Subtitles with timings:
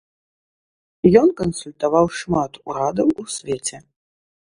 [1.21, 3.77] Ён кансультаваў шмат урадаў у свеце.